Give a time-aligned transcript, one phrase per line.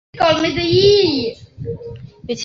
[0.01, 0.01] 现效力于法甲球
[0.41, 1.33] 队尼
[2.35, 2.39] 斯。